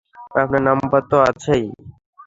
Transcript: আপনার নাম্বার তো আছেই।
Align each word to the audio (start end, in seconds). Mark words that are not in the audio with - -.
আপনার 0.35 0.61
নাম্বার 0.67 1.01
তো 1.11 1.17
আছেই। 1.29 1.65